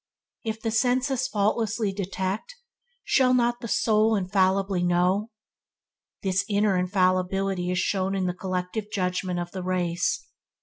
If 0.43 0.59
the 0.59 0.71
senses 0.71 1.27
faultlessly 1.27 1.93
detect, 1.93 2.55
shall 3.03 3.35
not 3.35 3.61
the 3.61 3.67
soul 3.67 4.15
infallibly 4.15 4.81
know! 4.81 5.29
This 6.23 6.43
inner 6.49 6.75
infallibility 6.75 7.69
is 7.69 7.77
shown 7.77 8.15
in 8.15 8.25
the 8.25 8.33
collective 8.33 8.89
judgement 8.89 9.39
of 9.39 9.51
the 9.51 9.61
race. 9.61 10.25